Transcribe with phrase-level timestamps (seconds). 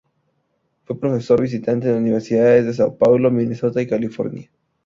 [0.85, 4.49] Fue profesor visitante en universidades de São Paulo, Minnesota y California.